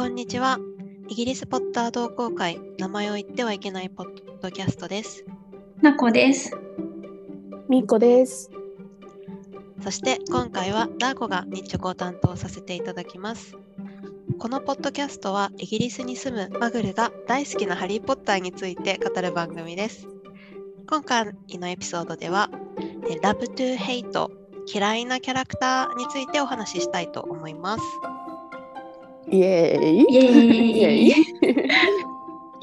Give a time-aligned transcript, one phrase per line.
[0.00, 0.58] こんにちは。
[1.08, 4.06] イギリスポッター同好会、名前を言ってはいけないポッ
[4.40, 5.26] ドキャストです。
[5.82, 6.56] なこです。
[7.68, 8.50] みーこです。
[9.82, 13.58] そして今回はダーコが日直を担当させていただきます。
[14.38, 20.08] このポッドキャストはイギリスに住むマグルが大好きなハリー・ポッターについて語る番組です。
[20.88, 22.48] 今回のエピソードでは、
[23.06, 24.28] え Love to Hate
[24.66, 27.84] 嫌いなキャラクターについてお話ししたいと思います。
[29.30, 30.06] イエーイ。
[30.08, 31.14] イエーイイエーイ。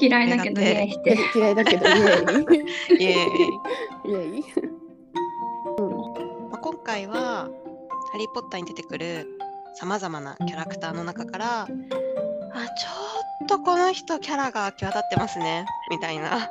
[0.00, 1.18] 嫌いだけどイエーイして。
[1.34, 2.40] 嫌いだけど イエー
[2.94, 3.02] イ。
[3.02, 3.28] イエー
[4.06, 4.44] イイエーイ。
[6.50, 7.48] まあ今回は
[8.12, 9.26] 「ハリー・ポッター」に出てくる
[9.74, 11.74] さまざまなキャラクターの中からあちょ
[13.44, 16.50] っとこの人キャラが際立ってますねみたいな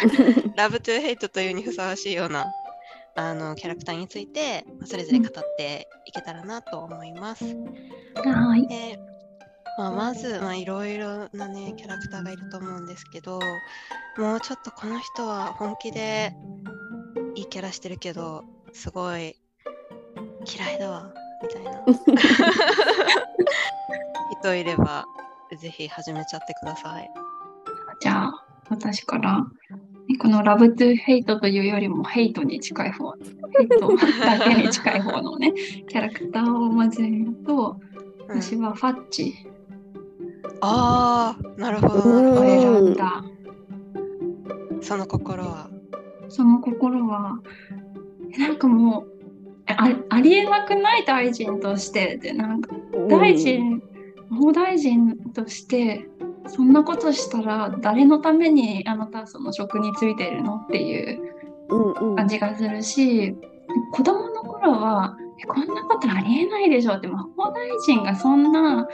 [0.54, 2.52] 「ラブ・トゥ・ヘイト」というにふさわしいような
[3.16, 7.44] あのキャラクターについてまあそれぞれ語っていけたらなと思います。
[8.14, 8.66] はい。
[8.68, 8.98] で
[9.78, 13.38] まあ、まずまあいろいろなねキャラクターがいると思うんですけど
[14.18, 16.34] もうちょっとこの人は本気で
[17.36, 19.36] いいキャラしてるけどすごい
[20.44, 21.12] 嫌いだわ
[21.42, 21.70] みたいな。
[24.40, 25.06] 人いれば
[25.56, 27.10] ぜひ始めちゃってください。
[28.00, 29.46] じゃあ、私から、
[30.20, 35.52] このラブトゥヘイトというよりもヘイトに近い方、ヘイトだけに近い方のね、
[35.88, 37.80] キャラクターをまず言うと、
[38.28, 38.40] うん。
[38.40, 39.34] 私はファッチ
[40.60, 43.04] ああなるほどなるをほ選ど。
[44.82, 45.70] その心は？
[46.28, 47.40] その心は、
[48.38, 49.06] なんかもう、
[49.66, 52.74] あありえなくない大臣としてで、なんか
[53.08, 53.82] 大臣、
[54.28, 56.06] 魔法大臣として
[56.46, 61.34] そんなことしたら誰のためにあなたはその職についているのっていう
[61.70, 62.16] うんうん。
[62.16, 63.36] 感じがするし
[63.92, 68.88] 子供の頃はえこんなことありえないでしょって魔法大臣がそんな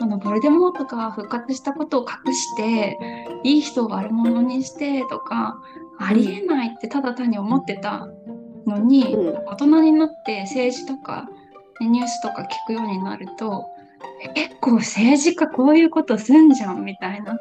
[0.00, 2.98] あのボルデモートが復活したことを隠して
[3.42, 5.56] いい人を悪者にしてとか
[5.98, 8.08] ありえないってただ単に思ってた
[8.66, 11.28] のに、うん大人になって政治とか
[11.80, 13.66] ねニュースとか聞くようになると
[14.22, 17.38] え結構政治家こういうことすんじゃんみたいな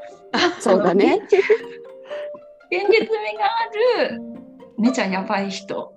[0.59, 1.19] そうだね。
[2.71, 3.07] 現実味
[3.37, 4.21] がある
[4.77, 5.93] めちゃやばい人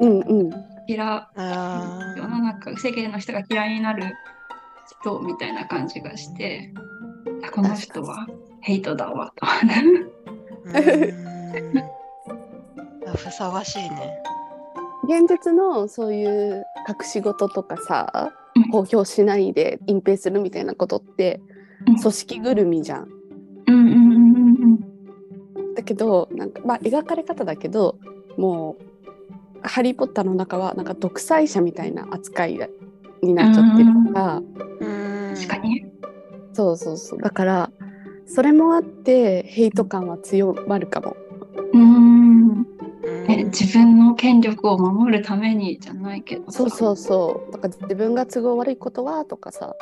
[0.00, 0.50] うんうん。
[0.86, 4.04] 嫌あ世の中世間の人が嫌いになる
[5.00, 6.72] 人みたいな感じがして
[7.42, 8.26] あこの人は
[8.60, 9.46] ヘイトだわと。
[13.16, 14.22] ふさわしいね。
[15.04, 21.40] 現実のそういう隠し事とかさうん、公表しないで隠蔽するみたいなことって
[21.88, 23.08] うん組織ぐるみじゃん。
[23.66, 24.66] うんうんうんう
[25.70, 27.98] んだけどなんかまあ描かれ方だけど
[28.38, 32.58] もう「ハリー・ポッター」の中はなんか独裁者みたいな扱い
[33.24, 34.42] になっちゃってるから。
[35.34, 35.86] 確かに。
[36.52, 37.70] そうそうそうだから
[38.26, 41.16] それもあってヘイト感は強まるかも。
[41.72, 42.66] うんうん
[43.28, 49.74] え自分の権力を守るためにじゃないけどさそうそうそうだから自分が都合悪いことはとかさ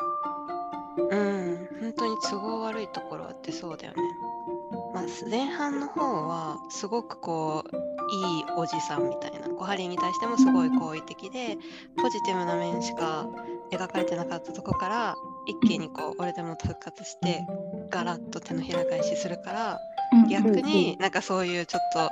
[0.97, 4.02] うん、本当に都合悪いところあってそうだよね。
[4.92, 7.76] まあ、前半の方はすごくこう
[8.12, 11.56] いいおじさんみたいな小ハリーに対してもすごい好意的で
[11.97, 13.26] ポジティブな面しか
[13.70, 15.16] 描かれてなかったとこから
[15.47, 17.41] 一気にこう俺でも復活して
[17.91, 19.78] ガラッと手のひら返しするから
[20.12, 22.10] うん逆うんになんかそういうちょっと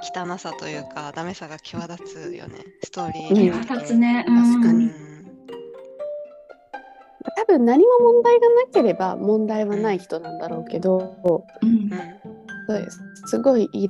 [0.00, 2.58] 汚さというかダメさが際立つよね。
[2.84, 4.24] ストーリーうん的に立つね。
[4.26, 4.90] 確かに
[7.48, 11.16] 分何も問題がなければ問題はない人なんだろうけど、
[11.62, 11.90] うんうん
[12.68, 13.88] そうですすごいイ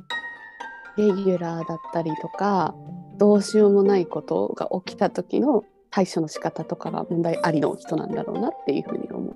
[0.95, 2.73] レギュラーだったりとか
[3.17, 9.35] どうしようもないことが起きた時の対処の仕方とかが問題ありの人なんだろうなっていうふうに思う。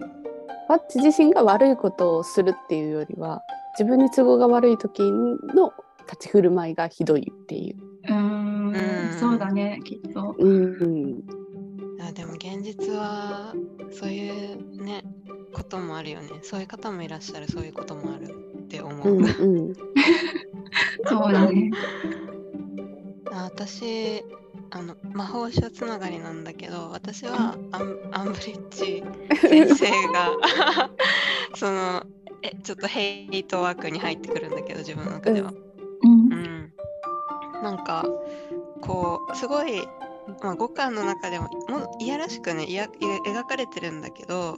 [0.69, 3.41] バッチ自身が悪いことをするっていうよりは
[3.77, 5.73] 自分に都合が悪い時の
[6.09, 7.77] 立ち振る舞いがひどいっていう。
[8.07, 10.35] うーんうんそうだねきっと。
[10.37, 11.42] うん
[12.07, 13.53] あでも現実は
[13.91, 15.03] そういうね
[15.53, 16.29] こともあるよね。
[16.41, 17.47] そういう方もいらっしゃる。
[17.47, 19.27] そういうこともあるって思う、うんう
[19.71, 19.73] ん。
[21.07, 21.71] そうだね。
[23.31, 24.23] あ私
[24.71, 29.03] あの魔法書つながりなんだけど私はアンアンブリッジ
[29.39, 30.31] 先生が
[31.55, 32.03] その
[32.41, 35.53] えちょっとヘイトワークに入ってくるんだけど自分の中では、
[36.03, 36.11] うん。
[36.11, 36.73] うん、
[37.63, 38.05] なんか
[38.81, 39.81] こうすごい、
[40.41, 44.57] まあ、五感の中でももういやらしくねいやい描かれてるんだけど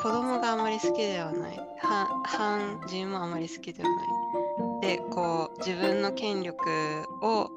[0.00, 1.56] 子供があまり好きではない。
[1.80, 4.96] は反人もあまり好きではない。
[4.96, 7.50] でこう自分の権力を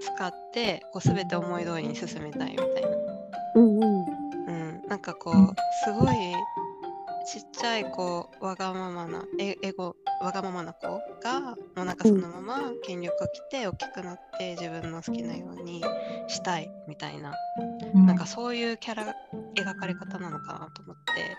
[0.00, 2.88] 使ってこう全て思い通りに進めたいみたいな、
[3.56, 3.82] うんうん。
[3.82, 5.54] うん、なんかこう
[5.84, 6.16] すごい
[7.24, 10.86] ちっちゃいこうわがままなえエゴわがままな子
[11.20, 11.40] が
[11.76, 15.82] もうなんかそのまま権力をきて大きくなって自分の好きなように
[16.28, 17.34] したいみたいな、
[17.94, 18.06] うん。
[18.06, 19.14] なんかそういうキャラ
[19.56, 21.36] 描かれ方なのかなと思って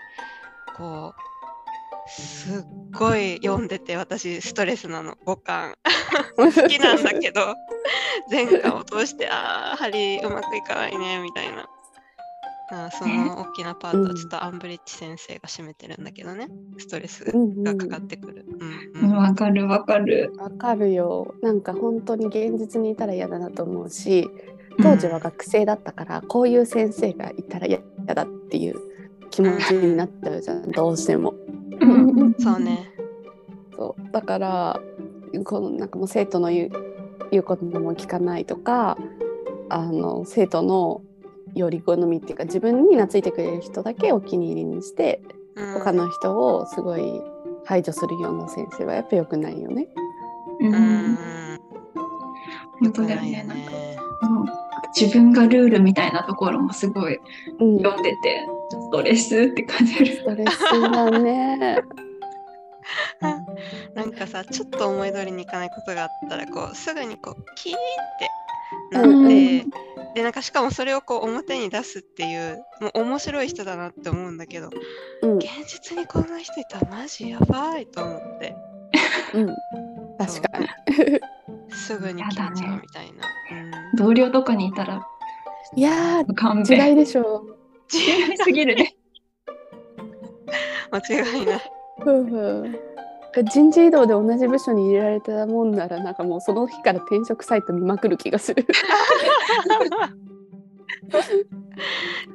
[0.76, 5.16] こうすっごい読んでて私ストレスなの。
[5.26, 5.76] 5巻
[6.36, 7.56] 好きなんだけど
[8.30, 11.70] 前巻を通してあー針うまくいかないねみたいな。
[12.72, 14.08] あーその大きなパートうん。
[14.08, 18.46] はちょっとアンブリッジ先生が占めてるんだけどね、ストレスがかかってくる。
[18.48, 19.12] うんうん。
[19.12, 20.34] うんわかるわかる。
[20.38, 21.36] わかるよ。
[21.42, 24.30] なんか本当に現実にいたら嫌だなと思うし
[24.82, 28.76] 当時は学生だったから、こういう先生がいたら嫌だっていう
[29.30, 30.72] 気持ちになっちゃうじゃん。
[30.72, 31.34] どうしても。
[31.80, 32.36] うん。
[32.40, 32.90] そうね。
[33.76, 34.12] そう。
[34.12, 34.80] だから
[35.44, 36.70] このなんかもう生徒の言う
[37.32, 38.98] 言うことも聞かないとか
[39.70, 41.02] あの生徒の
[41.56, 45.22] より好みっていうか自分に懐いてくれる人だけお気に入りにして
[45.56, 47.22] うん他の人をすごい
[47.66, 49.88] 排除するような先生はやっぱ良くないよね。
[50.60, 51.60] ううんん
[52.82, 53.22] 本当だよね。
[53.22, 53.98] ないよなんかね。
[54.22, 54.26] う
[54.60, 54.64] ん
[54.96, 57.20] 自分がルールみたいなところもすごい
[57.60, 60.06] うん、読んでてストレスって感じる。
[60.06, 60.60] ストレス
[60.92, 61.82] だね。
[63.96, 67.76] なんかさ、ちょっと思い通りにいかないことがあったら、こうすぐにこうキーっ
[68.20, 68.30] て
[68.92, 69.12] なって、う
[69.68, 69.70] ん
[70.14, 74.70] でなんかしかもそれをこう表に出すっていう、もう面白い人だなって思うんだけど、
[75.24, 78.56] うん、現実にこんな人いたらマジやばいと思って、
[79.34, 79.48] うん、
[80.20, 80.68] 確かに。
[81.72, 83.24] すぐに消えちゃうみたいな。
[83.98, 85.04] 同僚とかにいたら
[85.76, 86.90] いやー勘弁。
[86.90, 87.58] 違いでしょう。
[87.92, 88.96] 違いすぎるね。
[90.92, 92.93] うん、間違いない。
[93.42, 98.68] 人事異動で同じ部署に入れられたもんならなんかもうその日から転職サイト見まくる気がする。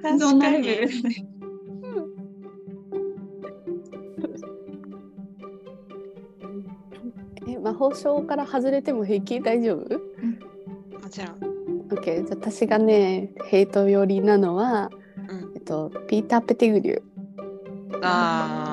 [0.03, 0.69] 確かに。
[7.49, 9.41] え魔法省から外れても平気？
[9.41, 10.00] 大丈夫？
[11.00, 11.29] もちろん。
[11.91, 14.91] ?OK じゃあ私がねヘイト寄りなのは、
[15.29, 17.03] うんえっと、ピーター・ペテグリュ
[18.03, 18.68] あ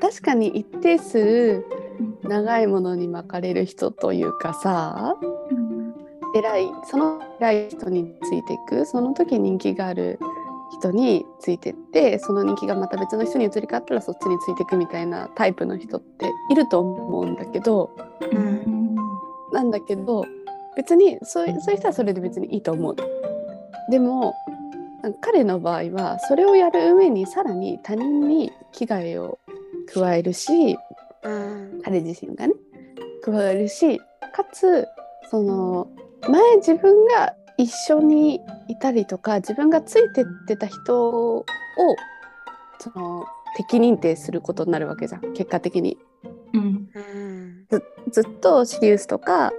[0.00, 1.64] 確かに一定数
[2.22, 5.16] 長いものに巻かれる人というかさ
[6.34, 10.18] 偉いその偉い人についていくその時人気がある
[10.72, 17.90] 人についてってその人気がまた別の人に移り変わったらそっちについていくみたいなタイプの人っていると思うんだけど
[18.32, 18.96] うん。
[19.52, 20.24] なんだけど
[20.76, 22.96] 別にそういうそういう人はそれで別にいいと思う。
[23.90, 24.34] でも
[25.20, 29.38] 彼の場合はそれをやる上にさらに他人に危害を
[29.92, 30.76] 加えるし
[31.22, 31.80] うん。
[31.82, 32.54] 彼自身がね
[33.22, 34.86] 加えるしかつ
[35.30, 35.88] その
[36.28, 41.44] 前自分が一緒にいたりとか自分がついてってた人を
[42.78, 43.24] その
[43.56, 45.96] 敵認定することになるわけじゃん結果的に。
[46.52, 46.88] うん。
[47.70, 48.10] うん。
[48.10, 49.52] ずっとシリウスとか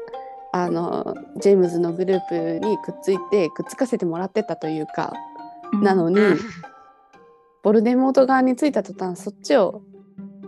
[0.51, 5.13] あのジェームズのグループにくっついてくっつかせてもらってたというか
[5.81, 6.39] なのに、うん。
[7.63, 9.81] ボルデモート側についた途端そっちを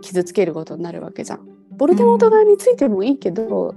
[0.00, 1.40] 傷つけることになるわけじゃん。
[1.76, 3.74] ボルデモート側についてもいいけど、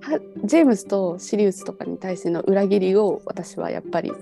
[0.00, 4.12] はジェームズとシリウスとかに対しての裏切りを私はやっぱり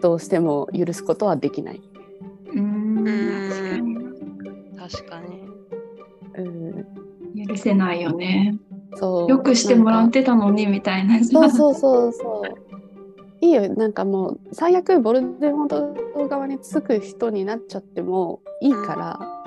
[0.00, 1.80] どうしても許すことはできない。
[2.52, 3.98] うんうん確かに
[4.78, 5.48] 確かに。
[6.36, 8.56] うん、許せないよね。
[8.94, 11.24] そうよくしてもらってたのにみたいな。
[11.24, 12.68] そうそうそうそう。
[13.40, 19.37] いいよなんかもう最悪ボルデモート側につく人になっちゃってもいいから、うん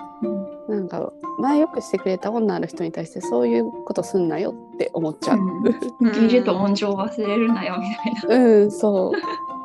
[0.72, 5.40] なんか前よくしてくれた女ある人に対してそういうことすんなよって思っちゃう。
[6.08, 8.46] 義理と恩情忘れるなよみたいな。
[8.46, 9.12] うん、そう。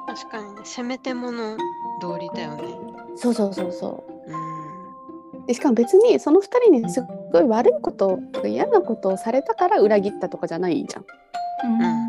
[0.07, 1.57] 確かにね、せめてもの
[2.01, 2.63] 通りだよね。
[3.15, 5.43] そうそうそうそうん。
[5.43, 5.47] う。
[5.47, 11.05] でしかも別にその二人にすごい悪いこととか嫌なことをされたから裏切ったとかじゃないじゃん。
[11.65, 12.09] うんうん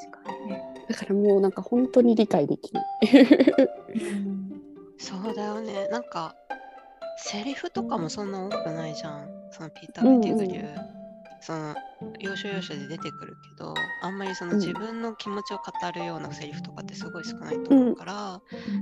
[0.00, 0.62] 確かにね。
[0.88, 2.84] だからもうなんか本当に理解できない。
[4.98, 5.88] そうだよね。
[5.90, 6.34] なんか、
[7.18, 9.28] セリフとかもそんな多くないじゃん。
[9.50, 10.98] そのピーター・ペティグリュー。
[11.40, 11.74] その
[12.18, 13.72] 要所要所で出てくるけど
[14.02, 14.58] あんまりそのうん。
[14.58, 18.14] 自分の気持ちを語るようなセリフとかってすごい少ないと思うから、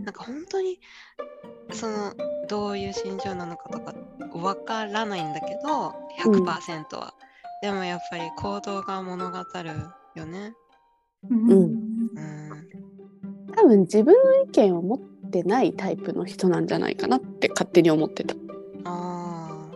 [0.05, 0.81] なんか本当に
[1.73, 2.15] その
[2.49, 3.95] どういう心情なのかとか
[4.35, 7.15] わからないんだけど100%は、
[7.63, 9.71] でもやっぱり行動が物語る
[10.15, 10.55] よね。
[11.29, 11.51] うん。
[11.51, 11.79] うん、
[13.55, 18.35] 多分自分の意見を持ってないタイプの人なんじゃないかなって勝手に思ってた。
[18.85, 19.69] あ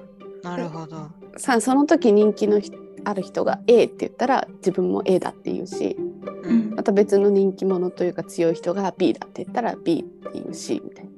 [0.43, 1.09] あなるほど。
[1.37, 2.73] さその時人気のひ
[3.05, 5.97] ある人が A って言ったら自分も A だって言うし
[6.43, 11.11] うんまた別の人気者というか強い人が B だって言ったら B っていう C みたいな。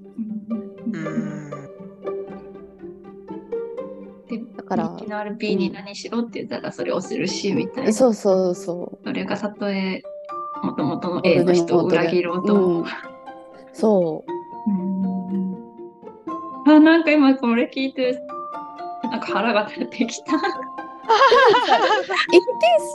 [0.99, 1.51] うん
[4.29, 7.93] でだから人気のある B に何しろって言ったらそれをするしみたいな。
[7.93, 10.03] そうそうそそれがたとえ
[10.63, 11.21] もともとのう。
[11.25, 12.81] A の人を裏切ろうとも。
[12.81, 13.12] うん
[13.73, 14.71] そう。
[14.71, 15.03] うん
[16.65, 18.19] あなんか今これ聞いて
[19.03, 20.37] なんか腹が立ってきた。
[22.31, 22.41] 一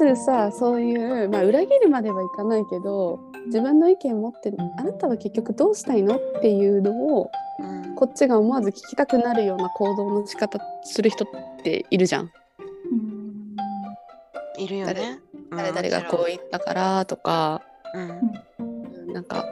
[0.08, 7.30] 定数さそういう、まあ、裏切るまではいかないけど自分の意見持ってあなたは結局どうしたいのっていうのを
[7.60, 11.28] うんこっちが思わず聞きたくなるような行動の仕方する人っ
[11.64, 12.32] ているじゃん。
[14.58, 15.20] いるよね。
[15.52, 17.62] 誰々がこう言ったからとか
[17.94, 18.00] う。
[18.00, 18.02] う
[19.10, 19.14] ん。
[19.14, 19.46] なんか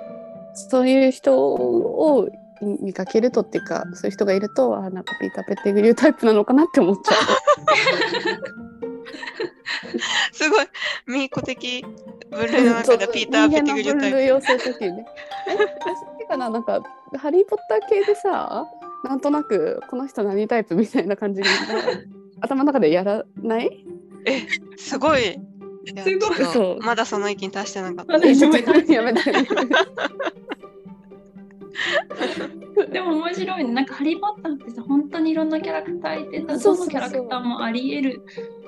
[0.55, 2.29] そういう人を
[2.61, 7.13] 見かけるとっていうかそういう人がいるとあなんかピーター・ペッテグリュータイプなのかなって思っちゃ
[10.31, 10.65] すごい、
[11.07, 11.85] ミーコ的
[12.29, 15.05] 分類の中でピーター・ペティグリュータイ人間の分類をするときにね。
[15.47, 16.81] え私かななんか
[17.17, 18.65] ハリー・ポッター系でさ
[19.03, 21.47] なんとなくこの人何タイプみたいな感じに
[22.41, 23.69] 頭の中でやらない？
[24.25, 24.77] プ。
[24.77, 25.39] すごい。
[25.85, 28.13] すごいそうまだその域に達してなかった。
[28.13, 29.21] やめてやめて
[32.91, 33.71] でも面白いね。
[33.71, 38.25] なんかハリー・ポッターってさ、本当にいろんなキャラクターいてさ、そうそうそうどのキャラクターもあり得る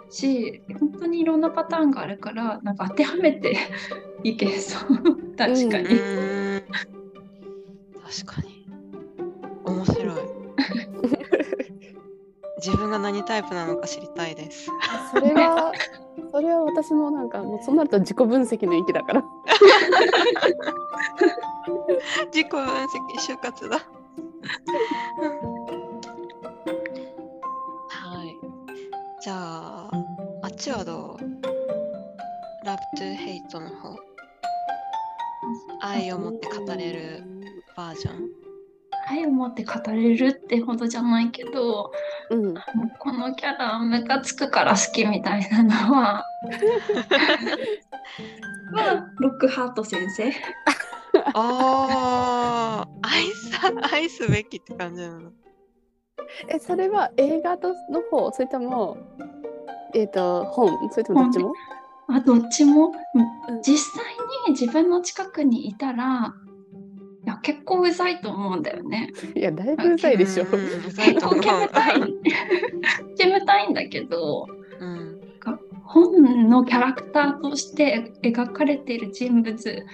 [0.10, 3.58] し、本当にいろんなパターンがあるから、なんか当てはめて
[4.24, 4.90] いけそう。
[5.38, 5.54] 確かうに。
[5.60, 5.70] 確
[8.26, 8.68] かに。
[9.66, 10.16] 面白い。
[12.64, 14.72] 自分が何タイプなのか知りたいです。
[15.12, 15.72] それは
[16.32, 19.24] それは私もなんかもうそうなると自己分析の域だから
[22.34, 22.88] 自己分析、
[23.20, 23.78] 就活だ。
[23.78, 23.82] は
[28.24, 28.36] い。
[29.22, 29.90] じゃあ、
[30.44, 31.24] あっちはどう？
[32.66, 33.96] ラブトゥヘイトの方。
[35.82, 37.24] 愛を持って語れる
[37.76, 38.47] バージョン。
[39.10, 41.92] 愛を持って語れるってほどじゃないけど、
[42.30, 42.46] うん。
[42.46, 42.56] もう
[43.00, 46.26] このキャラムカつくから好きみたいなのは、
[48.74, 50.32] は ロックハート先生。
[51.34, 55.32] ああ、愛さ、愛すべきって感じなの。
[56.50, 58.32] えそれは映画との方？
[58.34, 58.98] それとも
[59.94, 60.90] えっ、と本？
[60.92, 61.54] それともどっちも、
[62.10, 62.92] あどっちも、
[63.48, 63.62] うん。
[63.62, 64.04] 実際
[64.48, 66.34] に自分の近くにいたら
[67.28, 69.12] いや結構うざいと思うんだよね。
[69.36, 71.42] いやだいぶうざいでしょ、うんうざいと思う。
[71.42, 72.14] 煙たい
[73.18, 74.48] 煙たいんだけど
[74.80, 75.20] うん。
[75.84, 79.86] 本のキャラクターとして描かれている人物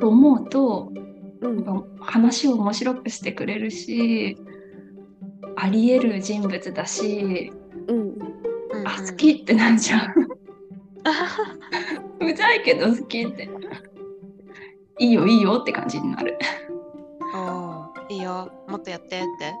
[0.00, 0.92] と思うと
[1.42, 1.64] うん
[2.00, 4.36] 話を面白くしてくれるし
[5.54, 7.52] ありえる人物だし
[7.86, 8.18] うん
[8.84, 10.14] あ好きってなんじゃん。
[12.20, 13.48] うざいけど好きって。
[14.98, 16.38] いいよいいよって感じになる。
[17.34, 19.54] おーいいよ、もっとやってって。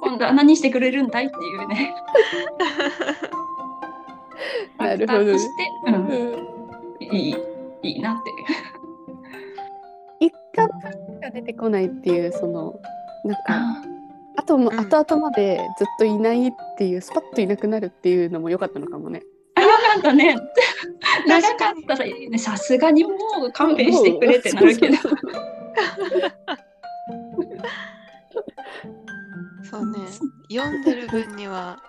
[0.00, 1.94] 今度は何してくれるんだいっていうね。
[4.78, 5.50] なるほどねして、
[5.86, 6.48] う、うんん
[7.00, 7.36] いい
[7.82, 8.30] いいなって。
[10.20, 10.68] 一貫
[11.20, 12.80] が出てこないっていうその
[13.24, 13.82] なんかあ
[14.36, 19.22] あともうん後々までずっといないっていうスパッといなくなるっていうのも良かったのかもね。
[19.92, 20.36] あよかね。
[21.26, 22.38] 長かったらいいね。
[22.38, 23.10] さすがにも
[23.48, 24.96] う勘弁してくれってなるけど。
[29.68, 29.98] そう ね、
[30.50, 31.82] 読んでる分には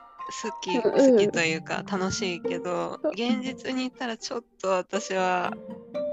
[0.43, 5.51] 好き、うん好きというか楽しいけど、現実にいたらちょっと私は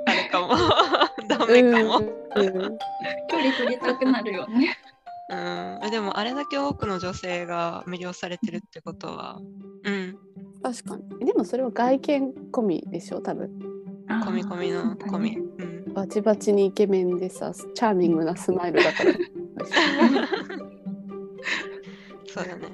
[0.07, 0.49] あれかも、
[1.29, 2.01] ダメかも。
[3.29, 4.77] 距離取りたくなるよね。
[5.29, 9.41] うん、でもあれだけ多くの女性が魅了されてるってことは、
[9.83, 10.19] うん、
[10.63, 11.27] 確かに。
[11.27, 13.21] でもそれは外見込みでしょ？
[13.21, 13.51] 多分。
[14.09, 15.37] 込み込みの込み。
[15.37, 19.13] うん、バチバチにイケメンでさチャーミングなスマイルだから。
[22.27, 22.69] そうだね。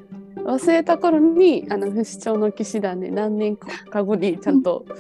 [0.45, 4.95] 忘れた頃にあの不死鳥の騎士団で何年か後にちゃんとちょ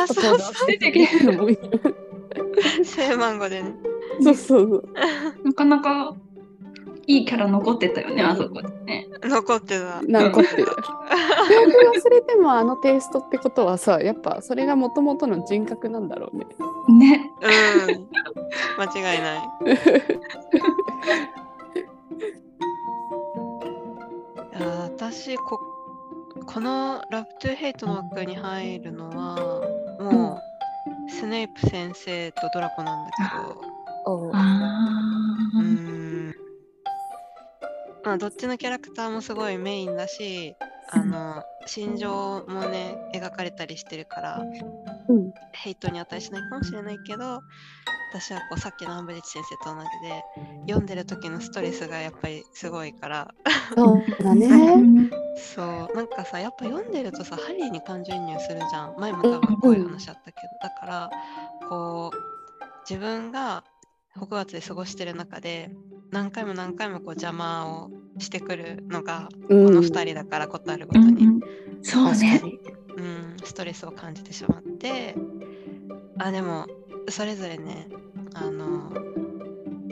[0.00, 1.36] あ、っとそうそ登場しててくる。
[1.36, 1.60] のもいる。
[2.80, 3.74] う、聖マンゴでね。
[4.22, 4.88] そうそうそう。
[5.44, 6.14] なかなか
[7.12, 9.06] いいキャラ残ってたよね、あそこでね。
[9.22, 10.00] 残ってた。
[10.00, 10.64] 残ってる。
[10.66, 16.46] 忘れてもあのテイストってことはさやっぱそれがもともとの人格なんだろうね。
[16.88, 17.30] ね。
[17.42, 17.46] う
[17.92, 18.08] ん、
[18.80, 19.42] 間違いない。
[24.58, 25.60] いや私こ
[26.46, 29.60] このラブトゥヘイトの枠に入るのは
[30.00, 30.40] も
[31.06, 33.28] う、スネイプ先生とドラコなんだけど
[34.34, 34.91] あ
[38.04, 40.54] まあどっちのキャラクターもすごいメインだし
[40.90, 44.42] あの心情もね描かれたりしてるから
[45.08, 45.32] うん。
[45.52, 47.40] ヘイトに値しないかもしれないけど
[48.12, 50.22] 私はこうさっきのアンブリッジ先生と同じで
[50.68, 53.34] 読んでる時のストレスがやっぱりすごいから。
[53.74, 54.48] そうだうね。
[54.76, 55.10] ん。
[55.34, 55.96] そう。
[55.96, 58.96] なんかさやっぱ読んでるとさハリーに感情移入するじゃん。
[58.98, 61.10] 前も多分こういう話あったけど、だから
[61.70, 62.16] こう
[62.86, 63.64] 自分が
[64.14, 65.70] ホグワーツで過ごしてる中で
[66.12, 69.74] 何回も何回もこう邪魔をしてくるのがこうん。
[69.74, 71.34] の2人だからことあるごとに、うん。
[71.34, 71.40] うん
[71.82, 72.40] そうね。
[72.96, 75.16] うん、ストレスを感じてしまって。
[76.18, 76.66] あでも
[77.08, 77.88] それぞれね
[78.34, 78.92] あの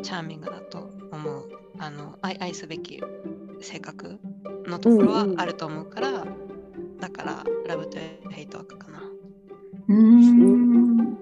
[0.02, 1.48] チャーミングだと思う。
[1.78, 3.02] あの愛愛すべき
[3.60, 4.20] 性格
[4.66, 5.40] のところはうんうん。
[5.40, 6.26] あると思うから、
[7.00, 7.98] だからラブと
[8.30, 9.00] ヘイトワークかな。
[9.88, 11.18] うーん。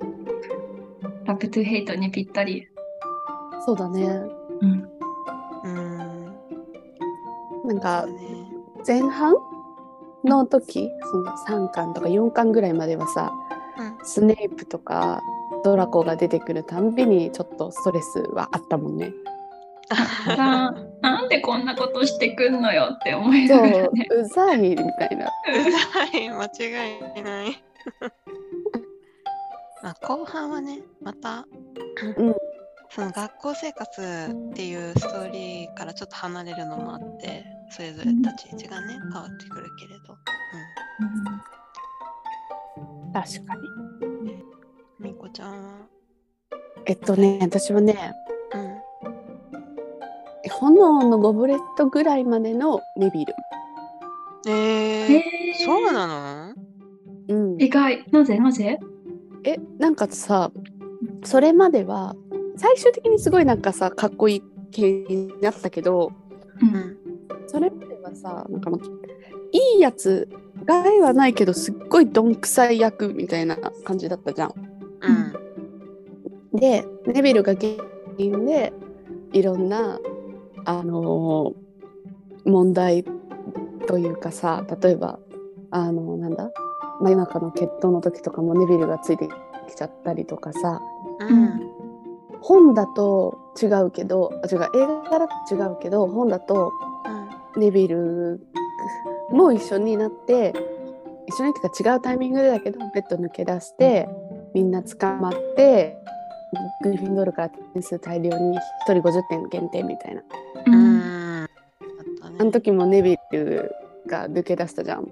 [1.25, 2.69] ラブトゥヘイトにぴったり。
[3.65, 4.38] そうだね。
[4.61, 4.89] うん。
[5.65, 6.09] うん
[7.67, 8.07] なんか
[8.87, 9.35] 前半
[10.25, 13.33] の時その3巻とか4巻ぐらいまではさ
[13.79, 15.21] うんスネープとか
[15.65, 19.13] ドラコが出てくるたんびにちょっとストレスはあったもんね。
[20.27, 24.07] ななんでこんなことしてくんのよって思いそうながらね。
[24.11, 25.27] うざいみたいな。
[25.27, 25.31] う
[25.71, 27.63] ざい間違いない
[29.83, 31.47] まあ後半はねまた、
[32.17, 32.37] うん
[32.91, 34.01] その学校生活
[34.51, 40.17] っていうストーリーからちょっと離れるのもあってそれぞれ立ち位置がね変わってくるけれど、
[43.13, 43.61] 確かに。
[44.07, 44.43] うん、
[45.01, 45.87] みこちゃんは？
[46.87, 48.15] えっとね私はね
[48.55, 48.79] うん。
[50.51, 53.35] 炎のゴブレットぐらいまでのネビル。
[54.49, 55.65] ええー、ー。
[55.65, 56.55] そうなの？
[57.29, 58.05] うん、意外。
[58.11, 58.39] なぜ？
[58.39, 58.79] なぜ？
[59.45, 60.51] えなんかさ
[61.23, 62.17] それまでは
[62.59, 66.13] 最終的にすごいなんかさかっこいい系になったけど
[66.61, 66.67] う。
[66.67, 66.99] うんん
[67.47, 68.71] それまではさなんか
[69.53, 70.29] いいやつ
[70.65, 74.55] 害はないけどすっごいどんくさい役みたいな感じだったじゃん。
[75.01, 77.69] うんでネビルが原
[78.19, 78.73] 因で
[79.33, 79.99] いろんな
[80.65, 83.05] あのー問題
[83.87, 85.19] というかさ例えば
[85.71, 86.51] あのなんだ？
[87.01, 89.29] 真夜中の決闘の時とかもネビルがついて
[89.69, 90.81] きちゃったりとかさ
[91.21, 91.61] うん
[92.41, 96.73] 本だと違うけどあ違う映画だと違うけど本だと
[97.57, 98.41] ネビル
[99.31, 100.55] も一緒になって
[101.27, 104.09] 一緒にっていうか違うタイミングでだけどベッド抜け出して
[104.55, 105.97] みんな捕まって
[106.83, 110.23] グリフィンドールから点数大量に1人50点減点みたいな。
[110.23, 110.25] う
[110.67, 110.99] うん
[111.45, 111.49] ん。
[112.41, 113.71] あの時もネビル
[114.07, 115.09] が抜け出したじゃん、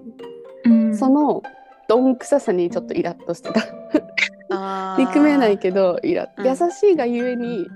[0.65, 0.97] うん。
[0.97, 1.43] その
[1.87, 3.61] どんくささにちょっとイラッとしてた
[4.97, 6.45] 憎めないけどイラうん。
[6.45, 7.67] 優しいがゆえに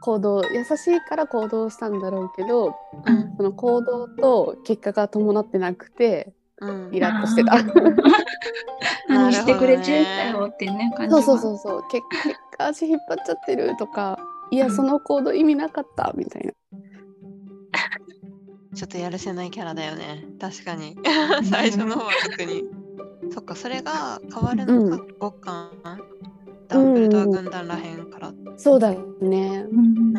[0.00, 2.74] 行動優しいから行動したんだろうけど
[3.06, 3.34] うん。
[3.36, 6.90] その行動と結果が伴ってなくてうん。
[6.92, 7.56] イラッとしてた。
[9.08, 11.40] 何してくれちゃったよってね感じそうそうう。
[11.40, 11.82] そうそう。
[11.90, 14.18] 結結果足引っ張っちゃってるとか
[14.50, 14.72] いやうん。
[14.72, 16.52] その行動意味なかったみたいな。
[18.74, 20.24] ちょっとやるせないキャラだよね。
[20.40, 20.96] 確かに。
[21.50, 22.64] 最初の方は特に。
[23.32, 25.70] そっか、それが変わるのか、5巻。
[26.70, 28.28] ダンブルドア軍団らへんから。
[28.28, 29.66] うそうだね。
[29.70, 30.12] うん。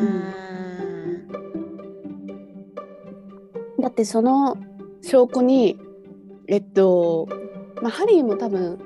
[3.80, 4.56] だってその
[5.00, 5.78] 証拠に
[6.46, 7.28] えっと、
[7.80, 8.78] まあ、ハリーも多分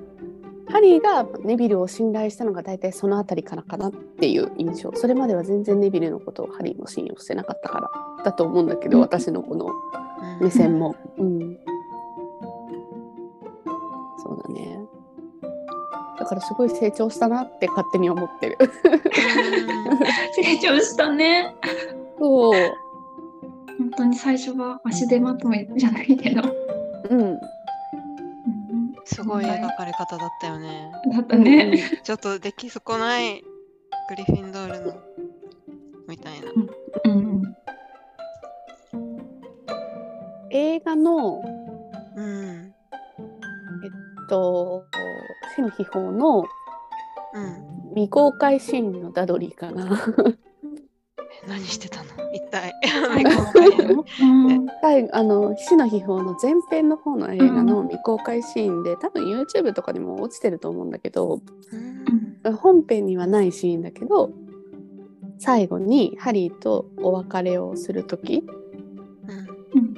[0.68, 4.92] ハリーがネビルを信頼したのが大体その辺りからかなっていう印象。
[4.94, 9.02] それまでは全然ネビルのことをハリーも信用してなかったからだと思うんだけど、うん。
[9.02, 10.40] 私のこのうん。
[10.40, 11.59] 目線も、うん、
[14.18, 14.81] そうだね
[16.18, 18.59] だからすごい成長したなって勝手に思ってる
[20.35, 21.55] 成長したね。
[22.18, 22.72] そう
[23.79, 26.42] 本当に最初は足手まとめじゃないけど。
[27.11, 27.40] うんうん
[29.09, 30.90] すごい描かれ方だったよね。
[31.14, 31.79] だったね。
[32.02, 33.40] ちょっと出来損ない
[34.09, 34.94] グリフィンドールの
[36.09, 36.48] みたいな。
[37.05, 37.57] うん
[40.50, 41.40] 映画の
[42.16, 42.74] うん。
[44.29, 44.85] と
[45.55, 46.45] 死の秘宝の
[47.35, 47.77] うん。
[47.91, 49.89] 未公開シーンのダドリーかな。
[51.49, 52.33] 何してたの？
[52.33, 52.73] 一体。
[55.12, 61.41] あの死の秘宝の前編の方の映画の未公開シーンで、多分 YouTube とかにも落ちてると思うんだけど
[62.45, 62.55] うん。
[62.55, 64.31] 本編にはないシーンだけど
[65.39, 68.45] 最後にハリーとお別れをする時
[69.75, 69.95] うん。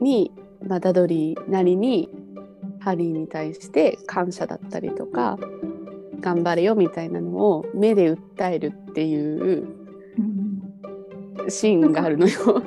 [0.00, 0.32] に、
[0.66, 2.10] まあ、ダドリーなりに
[2.86, 5.36] ハリーに対して感謝だったりとか
[6.20, 9.66] 頑張れよみたいなのを目で訴えるっていう
[10.18, 12.62] うんシーンがあるのよ。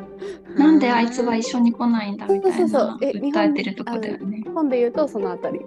[0.56, 4.44] うなんであいつは一緒に来ないんだみたいな訴えてるとこだよね。
[4.54, 5.62] 本で言うとそのあたり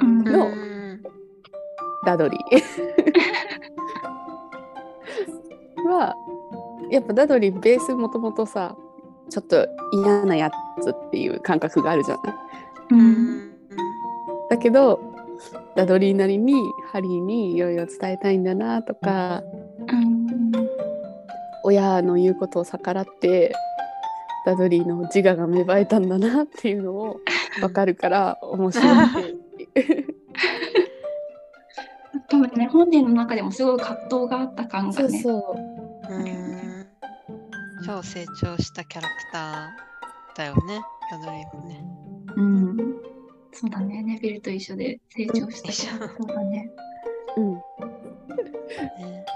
[0.00, 1.02] うんのうん。
[2.04, 2.42] ダドリー。
[5.88, 6.14] は
[6.90, 8.76] やっぱダドリーベースもともとさ
[9.30, 12.34] ちょっと嫌なやつっていう感覚があるじゃない？
[12.90, 13.02] ううん
[13.48, 13.51] ん
[14.52, 15.00] だけど
[15.74, 16.52] ダドリーなりに
[16.92, 19.42] ハリーにいろいろ伝えたいんだなとか
[19.88, 20.52] うん。
[21.64, 23.54] 親の言うことを逆らって
[24.44, 27.20] ダドリーの自我が芽生えたんだなっていうのを
[27.60, 28.86] 分かるから面白い
[32.28, 35.18] 多分ね本人の中でもすごい葛藤があった感がね。
[35.18, 35.56] そうそ
[36.10, 36.14] う。
[36.14, 36.86] うん。
[37.86, 41.84] 超成長したキャラクターだよね、ダドリーもね。
[42.36, 43.11] うん
[43.52, 44.02] そうだね。
[44.02, 46.70] ネビルと一緒で成長した一緒そうだね。
[47.36, 47.54] うん。
[47.54, 47.62] ね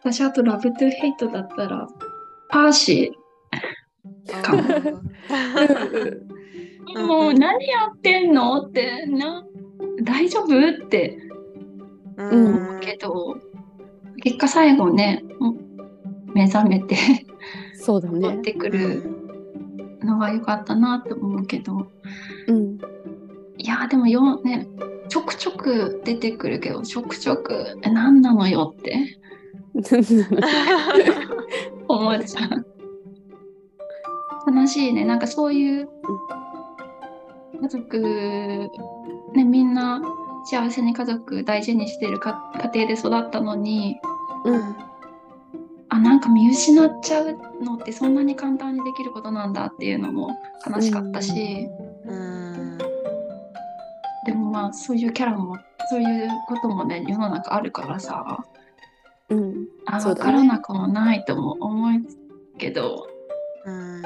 [0.00, 1.88] 私あとラブトゥヘイトだったら
[2.50, 3.12] パーシ
[4.42, 4.62] かも。
[4.62, 7.06] うんー。
[7.06, 8.62] もう何やってんの？
[8.62, 9.44] ってな
[10.02, 10.84] 大丈夫？
[10.84, 11.18] って。
[12.16, 12.46] うん。
[12.46, 13.36] 思うけど、
[14.22, 15.24] 結果最後ね
[16.34, 16.96] 目覚めて
[17.74, 18.20] そうだね。
[18.20, 19.13] 戻ってくる
[20.04, 21.88] のが良かったなと思うけど。
[22.48, 22.78] うん。
[23.56, 24.66] いやでもよね
[25.08, 29.18] ちょくちょく出てくるけどちょくちょくえ何なのよって
[31.88, 32.66] 思っちゃう
[34.52, 35.04] 悲しいね。
[35.04, 35.88] なんかそういう
[37.62, 38.68] 家族
[39.34, 40.02] ねみんな
[40.44, 43.96] 幸せに家族大事にしてるか家庭で育ったのに
[44.44, 44.76] うん
[45.88, 50.30] あなんか見失っちゃうのってそんなに簡単にできることなんだっていうのも
[50.66, 51.68] 悲しかったし、
[52.06, 52.78] うん。
[54.26, 55.56] でもまあそういうキャラも
[55.90, 58.44] そういうこともね世の中あるからさ。
[59.28, 59.66] うん。
[59.86, 62.02] あ分からなくもないとも思う
[62.58, 63.06] けど。
[63.64, 64.02] うん。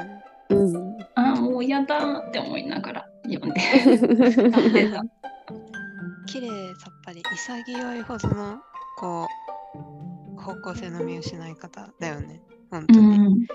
[0.49, 3.61] うんあもう嫌だって思いながら読んで。
[3.61, 4.73] 読ん。
[4.73, 5.03] でた。
[6.25, 7.23] 綺麗さっぱり。
[7.23, 8.59] 潔いほどの
[8.97, 10.08] こう
[10.49, 12.41] 方向性の見失い方だよね。
[12.71, 13.45] 本当うに、ん。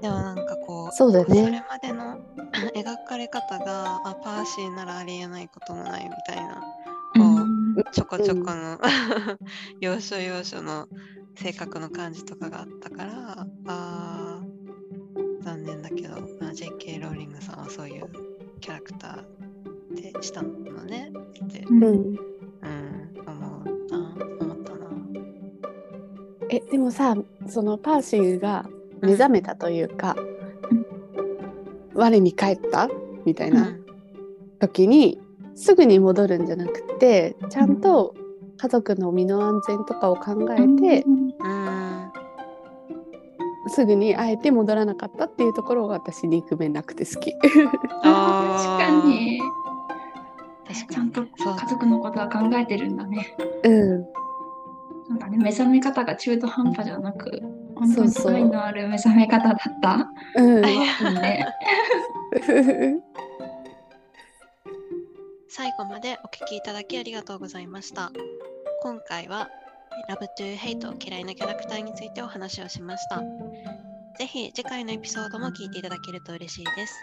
[0.00, 2.18] でもなんかこうそうだそれねまでの
[2.74, 6.62] 描かれ方があパーシーならありえないこともないみたいな
[7.14, 7.84] うん。
[7.92, 8.78] ちょこちょこの
[9.80, 10.88] 要所要所の
[11.36, 18.08] 性格の感じとかがあったからあー残念だけど、まあ、JK ローリングさんはそういう
[18.60, 20.50] キャラクターでしたの
[20.84, 21.12] ね
[21.44, 22.35] って、うん
[26.50, 28.66] えでもさそのパーシーが
[29.02, 30.16] 目覚めたというか、
[31.94, 32.88] 我に返った？
[33.24, 33.76] みたいな
[34.60, 35.20] 時に、
[35.54, 38.14] すぐに戻るんじゃなくてちゃんと
[38.58, 41.26] 家族の身の安全とかを考えて、うん。
[43.68, 47.34] すぐにあえて戻らなかったっていうところが私憎めなくて好き。
[48.02, 48.88] あー。
[48.88, 49.40] 確かに。
[50.66, 50.86] 確かに。
[50.94, 53.36] ちゃんと家族のことは考えてるんだね。
[53.64, 54.06] うん、
[55.16, 57.40] なんかね目覚め方が中途半端じゃなく
[57.74, 60.10] 本当に愛のある目覚め方だった。
[60.40, 60.62] う
[65.48, 68.12] 最後までお聞きいただきありがとうございました。
[68.82, 69.48] 今回は
[70.10, 73.22] Love to Hate 嫌いなキャラクターについてお話をしました。
[74.18, 76.94] ぜひ次回のエピソードも聞いていただけると嬉しいです。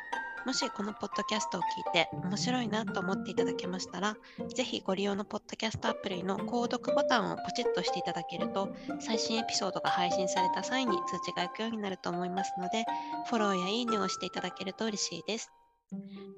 [0.46, 4.18] もしこのポッドキャストを聞いて面白いなと思っていただけましたら、
[4.54, 12.86] ぜひご利用のポッドキャストアプリの購読ボタンをポチッとしていただけると、最新エピソードが配信された際に通知が行くようになると思いますので、
[13.28, 15.52] フォローやいいねをしていただけると嬉しいです。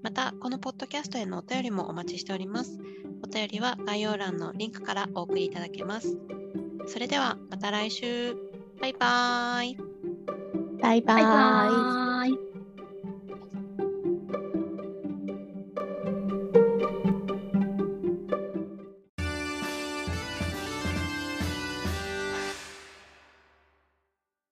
[0.03, 2.79] また、このポッドキャストへのお便りもお待ちしております。
[3.23, 6.17] お便りは概要欄のリンクからお送りいただけます。
[6.87, 8.35] それではまた来週。
[8.79, 9.77] バイバーイ。
[10.81, 11.25] バイババイイ。
[11.25, 12.44] バーイ